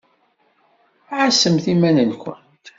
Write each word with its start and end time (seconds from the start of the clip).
Ɛassemt 1.19 1.65
iman-nkent. 1.73 2.23